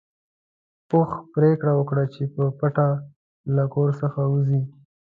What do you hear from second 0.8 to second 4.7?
اوښ پرېکړه وکړه چې په پټه له کور څخه ووځي.